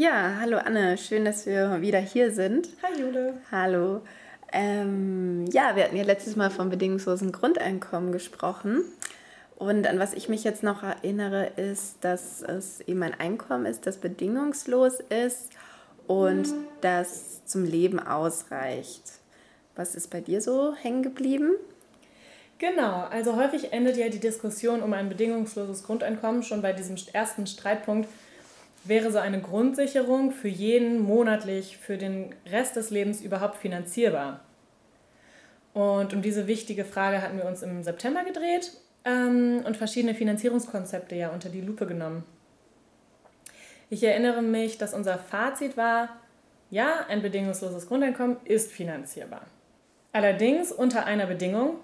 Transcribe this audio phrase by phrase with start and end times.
[0.00, 2.68] Ja, hallo Anne, schön, dass wir wieder hier sind.
[2.84, 3.34] Hi Jule.
[3.50, 4.02] Hallo.
[4.52, 8.84] Ähm, ja, wir hatten ja letztes Mal vom bedingungslosen Grundeinkommen gesprochen.
[9.56, 13.88] Und an was ich mich jetzt noch erinnere, ist, dass es eben ein Einkommen ist,
[13.88, 15.50] das bedingungslos ist
[16.06, 16.64] und mhm.
[16.80, 19.02] das zum Leben ausreicht.
[19.74, 21.54] Was ist bei dir so hängen geblieben?
[22.58, 27.48] Genau, also häufig endet ja die Diskussion um ein bedingungsloses Grundeinkommen schon bei diesem ersten
[27.48, 28.08] Streitpunkt
[28.84, 34.40] wäre so eine Grundsicherung für jeden monatlich für den Rest des Lebens überhaupt finanzierbar?
[35.74, 38.72] Und um diese wichtige Frage hatten wir uns im September gedreht
[39.04, 42.24] ähm, und verschiedene Finanzierungskonzepte ja unter die Lupe genommen.
[43.90, 46.08] Ich erinnere mich, dass unser Fazit war,
[46.70, 49.42] ja, ein bedingungsloses Grundeinkommen ist finanzierbar.
[50.12, 51.76] Allerdings unter einer Bedingung,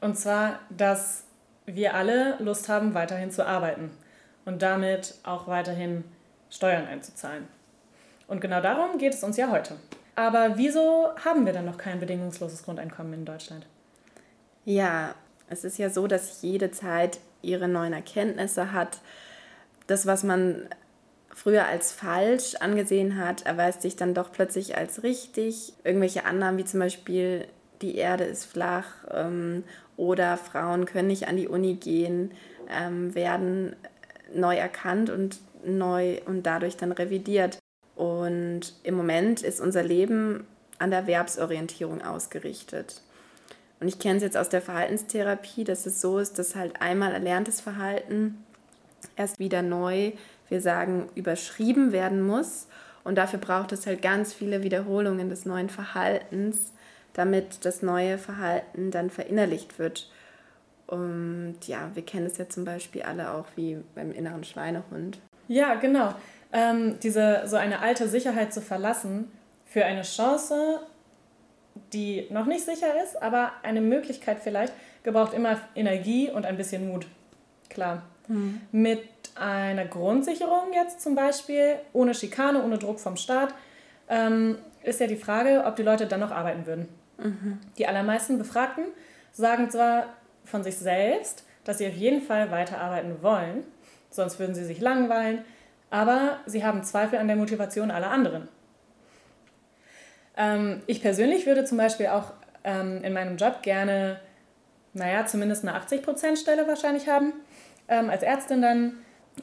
[0.00, 1.24] und zwar, dass
[1.64, 3.90] wir alle Lust haben, weiterhin zu arbeiten
[4.44, 6.04] und damit auch weiterhin
[6.50, 7.46] Steuern einzuzahlen.
[8.28, 9.76] Und genau darum geht es uns ja heute.
[10.14, 13.66] Aber wieso haben wir dann noch kein bedingungsloses Grundeinkommen in Deutschland?
[14.64, 15.14] Ja,
[15.48, 18.98] es ist ja so, dass jede Zeit ihre neuen Erkenntnisse hat.
[19.86, 20.68] Das, was man
[21.36, 25.74] früher als falsch angesehen hat, erweist sich dann doch plötzlich als richtig.
[25.84, 27.46] Irgendwelche Annahmen wie zum Beispiel,
[27.82, 29.62] die Erde ist flach ähm,
[29.98, 32.32] oder Frauen können nicht an die Uni gehen,
[32.70, 33.76] ähm, werden
[34.34, 37.58] neu erkannt und neu und dadurch dann revidiert.
[37.94, 40.46] Und im Moment ist unser Leben
[40.78, 43.02] an der Erwerbsorientierung ausgerichtet.
[43.80, 47.12] Und ich kenne es jetzt aus der Verhaltenstherapie, dass es so ist, dass halt einmal
[47.12, 48.44] erlerntes Verhalten
[49.16, 50.12] erst wieder neu,
[50.48, 52.68] wir sagen, überschrieben werden muss.
[53.04, 56.72] Und dafür braucht es halt ganz viele Wiederholungen des neuen Verhaltens,
[57.12, 60.10] damit das neue Verhalten dann verinnerlicht wird.
[60.86, 65.18] Und ja, wir kennen es ja zum Beispiel alle auch wie beim inneren Schweinehund.
[65.48, 66.14] Ja, genau.
[66.52, 69.30] Ähm, diese so eine alte Sicherheit zu verlassen
[69.64, 70.80] für eine Chance,
[71.92, 76.88] die noch nicht sicher ist, aber eine Möglichkeit vielleicht, gebraucht immer Energie und ein bisschen
[76.88, 77.06] Mut.
[77.68, 78.02] Klar.
[78.28, 78.60] Mhm.
[78.72, 79.02] Mit
[79.34, 83.54] einer Grundsicherung jetzt zum Beispiel, ohne Schikane, ohne Druck vom Staat,
[84.08, 86.88] ähm, ist ja die Frage, ob die Leute dann noch arbeiten würden.
[87.18, 87.58] Mhm.
[87.76, 88.84] Die allermeisten Befragten
[89.32, 90.06] sagen zwar
[90.44, 93.64] von sich selbst, dass sie auf jeden Fall weiterarbeiten wollen,
[94.10, 95.44] sonst würden sie sich langweilen.
[95.90, 98.48] Aber sie haben Zweifel an der Motivation aller anderen.
[100.36, 102.32] Ähm, ich persönlich würde zum Beispiel auch
[102.64, 104.20] ähm, in meinem Job gerne,
[104.92, 107.32] naja, zumindest eine 80%-Stelle wahrscheinlich haben,
[107.88, 108.94] ähm, als Ärztin dann.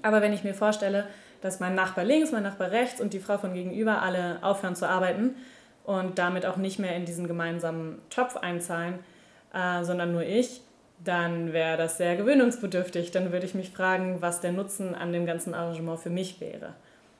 [0.02, 1.08] Aber wenn ich mir vorstelle,
[1.42, 4.88] dass mein Nachbar links, mein Nachbar rechts und die Frau von gegenüber alle aufhören zu
[4.88, 5.36] arbeiten
[5.84, 9.00] und damit auch nicht mehr in diesen gemeinsamen Topf einzahlen,
[9.54, 10.62] äh, sondern nur ich,
[11.04, 13.12] dann wäre das sehr gewöhnungsbedürftig.
[13.12, 16.74] Dann würde ich mich fragen, was der Nutzen an dem ganzen Arrangement für mich wäre.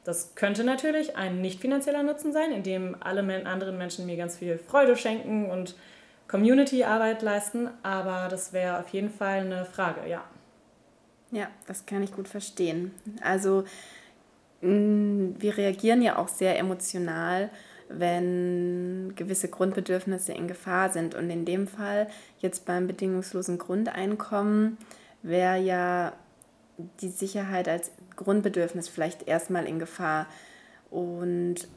[0.04, 4.58] Das könnte natürlich ein nicht finanzieller Nutzen sein, indem alle anderen Menschen mir ganz viel
[4.58, 5.76] Freude schenken und
[6.28, 10.24] Community-Arbeit leisten, aber das wäre auf jeden Fall eine Frage, ja.
[11.32, 12.92] Ja, das kann ich gut verstehen.
[13.22, 13.64] Also
[14.62, 17.50] mm, wir reagieren ja auch sehr emotional
[17.90, 21.16] wenn gewisse Grundbedürfnisse in Gefahr sind.
[21.16, 22.08] Und in dem Fall,
[22.40, 24.78] jetzt beim bedingungslosen Grundeinkommen,
[25.22, 26.14] wäre ja
[27.02, 30.28] die Sicherheit als Grundbedürfnis vielleicht erstmal in Gefahr.
[30.90, 31.68] Und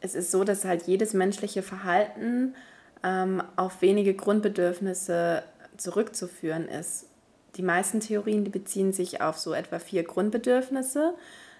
[0.00, 2.54] es ist so, dass halt jedes menschliche Verhalten
[3.02, 5.42] ähm, auf wenige Grundbedürfnisse
[5.76, 7.06] zurückzuführen ist.
[7.56, 11.14] Die meisten Theorien die beziehen sich auf so etwa vier Grundbedürfnisse.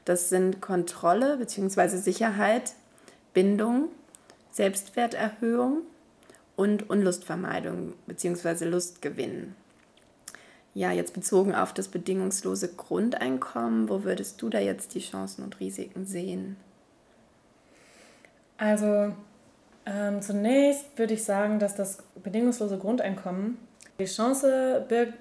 [0.04, 1.96] Das sind Kontrolle bzw.
[1.96, 2.74] Sicherheit,
[3.36, 3.90] Bindung,
[4.50, 5.82] Selbstwerterhöhung
[6.56, 8.64] und Unlustvermeidung bzw.
[8.64, 9.54] Lustgewinn.
[10.72, 15.60] Ja, jetzt bezogen auf das bedingungslose Grundeinkommen, wo würdest du da jetzt die Chancen und
[15.60, 16.56] Risiken sehen?
[18.56, 19.12] Also
[19.84, 23.58] ähm, zunächst würde ich sagen, dass das bedingungslose Grundeinkommen
[23.98, 25.12] die Chance birgt,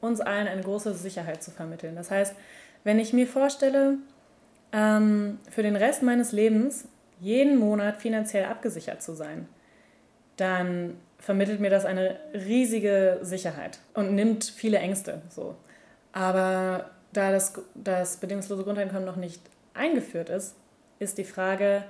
[0.00, 1.96] uns allen eine große Sicherheit zu vermitteln.
[1.96, 2.34] Das heißt,
[2.84, 3.98] wenn ich mir vorstelle,
[4.72, 6.88] ähm, für den Rest meines Lebens
[7.20, 9.48] jeden Monat finanziell abgesichert zu sein,
[10.36, 15.22] dann vermittelt mir das eine riesige Sicherheit und nimmt viele Ängste.
[15.28, 15.56] So.
[16.12, 19.42] Aber da das, das bedingungslose Grundeinkommen noch nicht
[19.74, 20.54] eingeführt ist,
[20.98, 21.84] ist die Frage,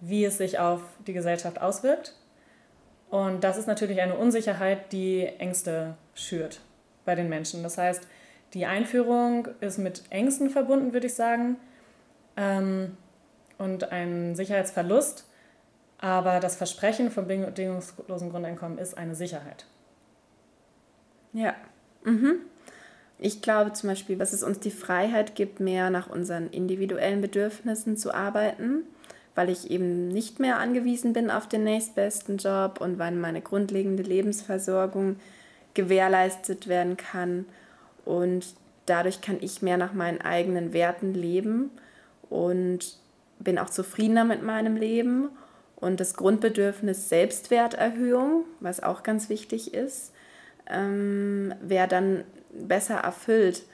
[0.00, 2.14] wie es sich auf die Gesellschaft auswirkt.
[3.10, 6.60] Und das ist natürlich eine Unsicherheit, die Ängste schürt
[7.04, 7.62] bei den Menschen.
[7.62, 8.06] Das heißt,
[8.54, 11.56] die Einführung ist mit Ängsten verbunden, würde ich sagen.
[12.36, 12.96] Ähm,
[13.64, 15.26] und ein Sicherheitsverlust.
[15.98, 19.64] Aber das Versprechen vom bedingungslosen Grundeinkommen ist eine Sicherheit.
[21.32, 21.54] Ja.
[22.04, 22.40] Mhm.
[23.18, 27.96] Ich glaube zum Beispiel, dass es uns die Freiheit gibt, mehr nach unseren individuellen Bedürfnissen
[27.96, 28.82] zu arbeiten,
[29.34, 34.02] weil ich eben nicht mehr angewiesen bin auf den nächstbesten Job und weil meine grundlegende
[34.02, 35.16] Lebensversorgung
[35.72, 37.46] gewährleistet werden kann.
[38.04, 38.54] Und
[38.86, 41.70] dadurch kann ich mehr nach meinen eigenen Werten leben
[42.28, 42.98] und
[43.38, 45.30] bin auch zufriedener mit meinem Leben.
[45.76, 50.12] Und das Grundbedürfnis Selbstwerterhöhung, was auch ganz wichtig ist,
[50.70, 53.64] ähm, wäre dann besser erfüllt,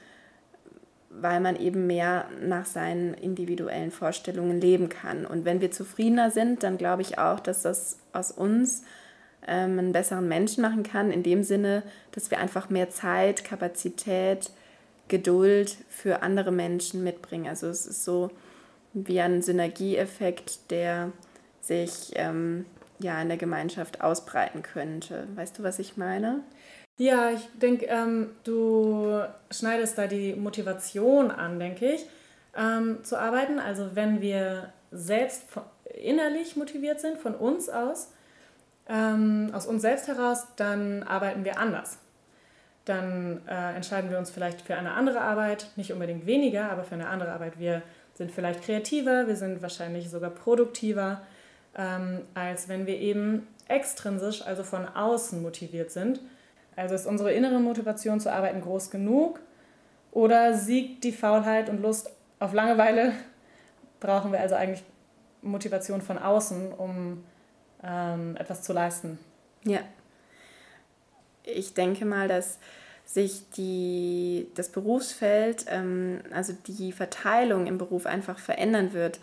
[1.09, 5.25] weil man eben mehr nach seinen individuellen Vorstellungen leben kann.
[5.25, 8.83] Und wenn wir zufriedener sind, dann glaube ich auch, dass das aus uns
[9.47, 14.51] ähm, einen besseren Menschen machen kann, in dem Sinne, dass wir einfach mehr Zeit, Kapazität,
[15.07, 17.47] Geduld für andere Menschen mitbringen.
[17.47, 18.31] Also es ist so
[18.93, 21.11] wie ein Synergieeffekt, der
[21.61, 22.65] sich ähm,
[22.99, 25.27] ja in der Gemeinschaft ausbreiten könnte.
[25.35, 26.41] Weißt du, was ich meine?
[26.97, 32.05] Ja, ich denke, ähm, du schneidest da die Motivation an, denke ich,
[32.55, 33.59] ähm, zu arbeiten.
[33.59, 35.43] Also wenn wir selbst
[35.95, 38.11] innerlich motiviert sind, von uns aus,
[38.87, 41.97] ähm, aus uns selbst heraus, dann arbeiten wir anders.
[42.85, 46.95] Dann äh, entscheiden wir uns vielleicht für eine andere Arbeit, nicht unbedingt weniger, aber für
[46.95, 47.59] eine andere Arbeit.
[47.59, 51.21] Wir sind vielleicht kreativer, wir sind wahrscheinlich sogar produktiver,
[51.75, 56.19] ähm, als wenn wir eben extrinsisch, also von außen motiviert sind
[56.75, 59.39] also ist unsere innere Motivation zu arbeiten groß genug
[60.11, 63.13] oder siegt die Faulheit und Lust auf Langeweile?
[63.99, 64.83] Brauchen wir also eigentlich
[65.41, 67.23] Motivation von außen, um
[67.83, 69.19] ähm, etwas zu leisten?
[69.63, 69.79] Ja.
[71.43, 72.59] Ich denke mal, dass
[73.13, 79.19] sich die, das Berufsfeld, ähm, also die Verteilung im Beruf einfach verändern wird.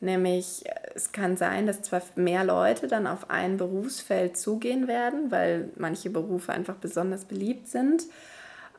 [0.00, 0.64] Nämlich,
[0.94, 6.10] es kann sein, dass zwar mehr Leute dann auf ein Berufsfeld zugehen werden, weil manche
[6.10, 8.04] Berufe einfach besonders beliebt sind,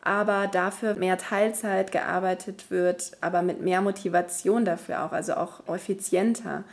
[0.02, 6.64] aber dafür mehr Teilzeit gearbeitet wird, aber mit mehr Motivation dafür auch, also auch effizienter.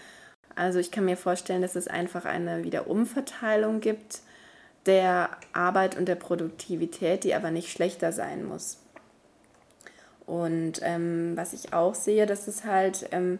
[0.54, 4.20] Also ich kann mir vorstellen, dass es einfach eine Wiederumverteilung gibt
[4.86, 8.78] der Arbeit und der Produktivität, die aber nicht schlechter sein muss.
[10.26, 13.38] Und ähm, was ich auch sehe, dass es halt ähm,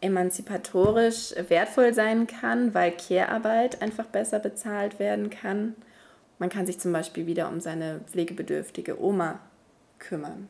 [0.00, 5.74] emanzipatorisch wertvoll sein kann, weil Care-Arbeit einfach besser bezahlt werden kann.
[6.38, 9.38] Man kann sich zum Beispiel wieder um seine pflegebedürftige Oma
[9.98, 10.48] kümmern.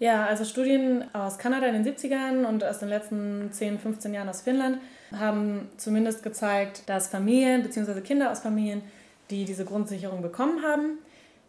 [0.00, 4.30] Ja, also Studien aus Kanada in den 70ern und aus den letzten 10, 15 Jahren
[4.30, 4.78] aus Finnland
[5.14, 8.00] haben zumindest gezeigt, dass Familien bzw.
[8.00, 8.80] Kinder aus Familien,
[9.28, 10.98] die diese Grundsicherung bekommen haben,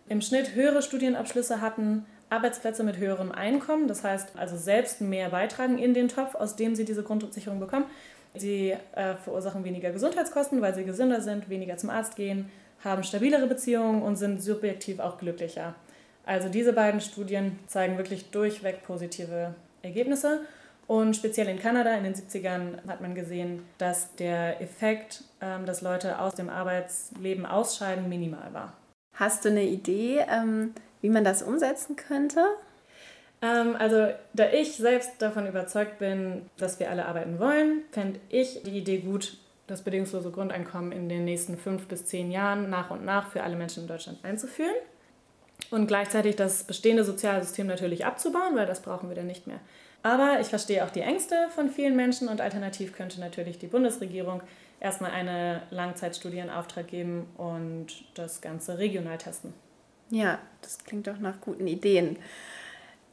[0.10, 5.78] im Schnitt höhere Studienabschlüsse hatten Arbeitsplätze mit höherem Einkommen, das heißt also selbst mehr beitragen
[5.78, 7.86] in den Topf, aus dem sie diese Grundsicherung bekommen.
[8.36, 12.52] Sie äh, verursachen weniger Gesundheitskosten, weil sie gesünder sind, weniger zum Arzt gehen,
[12.84, 15.74] haben stabilere Beziehungen und sind subjektiv auch glücklicher.
[16.32, 20.40] Also diese beiden Studien zeigen wirklich durchweg positive Ergebnisse.
[20.88, 25.82] Und speziell in Kanada in den 70ern hat man gesehen, dass der Effekt, ähm, dass
[25.82, 28.74] Leute aus dem Arbeitsleben ausscheiden, minimal war.
[29.14, 32.46] Hast du eine Idee, ähm, wie man das umsetzen könnte?
[33.42, 38.64] Ähm, also, da ich selbst davon überzeugt bin, dass wir alle arbeiten wollen, fände ich
[38.64, 39.38] die Idee gut,
[39.68, 43.58] das bedingungslose Grundeinkommen in den nächsten fünf bis zehn Jahren nach und nach für alle
[43.58, 44.76] Menschen in Deutschland einzuführen
[45.70, 49.60] und gleichzeitig das bestehende soziale System natürlich abzubauen, weil das brauchen wir dann nicht mehr.
[50.04, 54.42] Aber ich verstehe auch die Ängste von vielen Menschen und alternativ könnte natürlich die Bundesregierung
[54.80, 59.54] erstmal eine Langzeitstudie in Auftrag geben und das Ganze regional testen.
[60.10, 62.18] Ja, das klingt doch nach guten Ideen.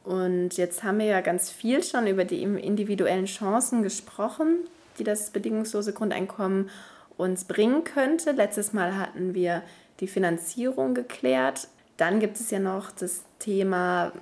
[0.03, 4.67] Und jetzt haben wir ja ganz viel schon über die individuellen Chancen gesprochen,
[4.99, 6.71] die das bedingungslose Grundeinkommen
[7.19, 8.33] uns bringen könnte.
[8.33, 9.63] Letztes Mal hatten wir
[10.01, 11.69] die Finanzierung geklärt.
[11.99, 14.13] Dann gibt es ja noch das Thema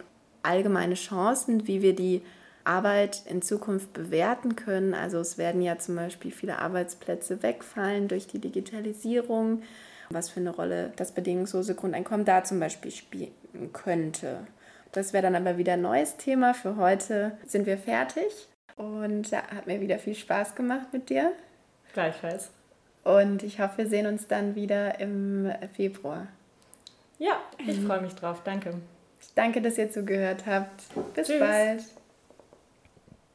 [0.42, 2.23] allgemeine Chancen, wie wir die
[2.64, 4.95] Arbeit in Zukunft bewerten können.
[4.95, 9.62] Also es werden ja zum Beispiel viele Arbeitsplätze wegfallen durch die Digitalisierung
[10.11, 13.33] was für eine Rolle das bedingungslose Grundeinkommen da zum Beispiel spielen
[13.73, 14.47] könnte.
[14.92, 16.54] Das wäre dann aber wieder ein neues Thema.
[16.54, 21.33] Für heute sind wir fertig und ja, hat mir wieder viel Spaß gemacht mit dir.
[21.92, 22.50] Gleichfalls.
[23.04, 26.26] Und ich hoffe, wir sehen uns dann wieder im Februar.
[27.18, 28.42] Ja, ich freue mich drauf.
[28.44, 28.75] Danke.
[29.20, 30.82] Ich danke, dass ihr zugehört habt.
[31.14, 31.40] Bis Tschüss.
[31.40, 31.85] bald.